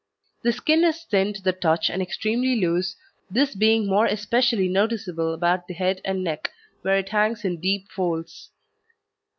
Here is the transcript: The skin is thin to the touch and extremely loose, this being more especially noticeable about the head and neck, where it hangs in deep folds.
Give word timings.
The 0.41 0.51
skin 0.51 0.83
is 0.83 1.03
thin 1.03 1.31
to 1.33 1.43
the 1.43 1.53
touch 1.53 1.87
and 1.87 2.01
extremely 2.01 2.55
loose, 2.55 2.95
this 3.29 3.53
being 3.53 3.85
more 3.85 4.07
especially 4.07 4.67
noticeable 4.67 5.31
about 5.31 5.67
the 5.67 5.75
head 5.75 6.01
and 6.03 6.23
neck, 6.23 6.49
where 6.81 6.97
it 6.97 7.09
hangs 7.09 7.45
in 7.45 7.59
deep 7.61 7.87
folds. 7.91 8.49